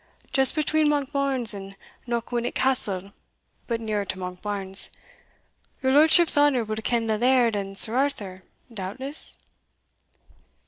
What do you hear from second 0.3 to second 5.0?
"Just between Monkbarns and Knockwinnock Castle, but nearer to Monkbarns.